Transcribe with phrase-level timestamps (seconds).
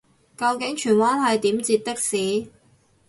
[0.35, 2.47] 究竟荃灣係點截的士